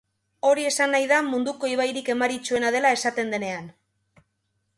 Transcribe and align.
Hori 0.51 0.63
esan 0.69 0.91
nahi 0.97 1.05
da 1.11 1.19
munduko 1.27 1.69
ibairik 1.73 2.09
emaritsuena 2.15 2.73
dela 2.77 2.95
esaten 3.01 3.31
denean. 3.37 3.71